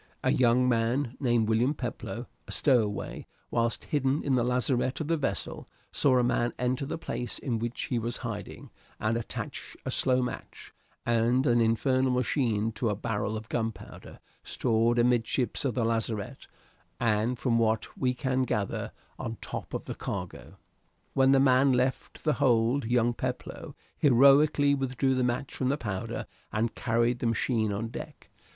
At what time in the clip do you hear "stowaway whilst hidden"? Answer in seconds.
2.51-4.23